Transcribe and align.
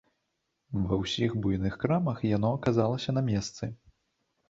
Ва 0.87 0.97
ўсіх 1.01 1.35
буйных 1.45 1.77
крамах 1.85 2.25
яно 2.35 2.53
аказалася 2.59 3.11
на 3.19 3.29
месцы. 3.33 3.75